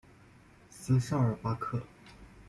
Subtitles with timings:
[0.71, 1.79] 斯绍尔巴克。